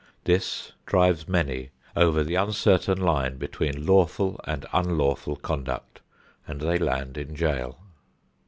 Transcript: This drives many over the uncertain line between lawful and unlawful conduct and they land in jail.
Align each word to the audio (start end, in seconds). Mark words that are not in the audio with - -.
This 0.23 0.71
drives 0.87 1.27
many 1.29 1.69
over 1.95 2.23
the 2.23 2.33
uncertain 2.33 2.97
line 2.99 3.37
between 3.37 3.85
lawful 3.85 4.41
and 4.45 4.65
unlawful 4.73 5.35
conduct 5.35 6.01
and 6.47 6.59
they 6.59 6.79
land 6.79 7.19
in 7.19 7.35
jail. 7.35 7.77